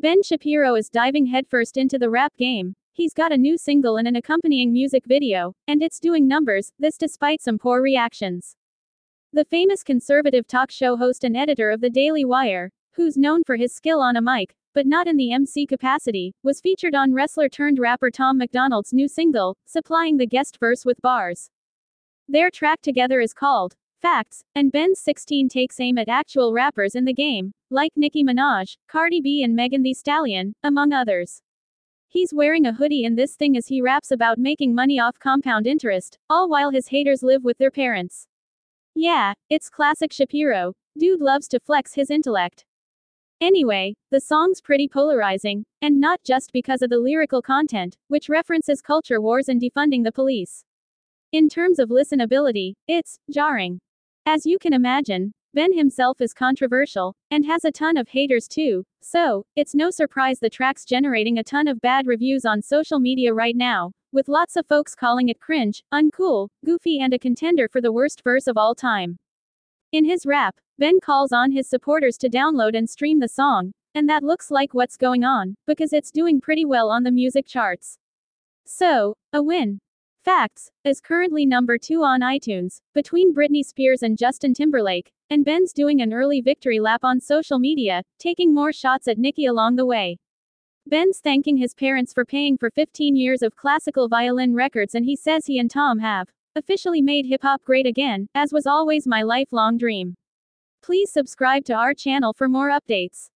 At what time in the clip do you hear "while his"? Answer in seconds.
36.48-36.88